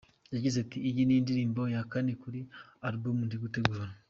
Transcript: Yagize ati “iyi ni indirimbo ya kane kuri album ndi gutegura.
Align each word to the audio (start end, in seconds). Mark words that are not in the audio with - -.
Yagize 0.33 0.57
ati 0.63 0.77
“iyi 0.89 1.03
ni 1.05 1.15
indirimbo 1.19 1.61
ya 1.73 1.81
kane 1.91 2.11
kuri 2.21 2.39
album 2.87 3.17
ndi 3.25 3.37
gutegura. 3.43 3.85